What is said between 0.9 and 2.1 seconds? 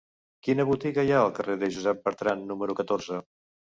hi ha al carrer de Josep